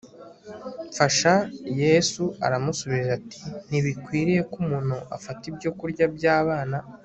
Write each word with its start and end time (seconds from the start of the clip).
mfasha 0.89 1.33
Yesu 1.83 2.23
aramusubiza 2.45 3.09
ati 3.19 3.39
ntibikwiriye 3.67 4.41
ko 4.51 4.55
umuntu 4.63 4.95
afata 5.15 5.43
ibyokurya 5.51 6.05
by 6.15 6.25
abana 6.39 6.77